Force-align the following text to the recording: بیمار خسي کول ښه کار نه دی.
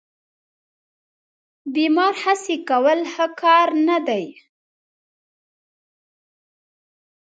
بیمار 1.75 2.13
خسي 2.21 2.57
کول 2.69 2.99
ښه 3.13 3.25
کار 3.41 3.67
نه 3.87 3.97
دی. 4.07 4.25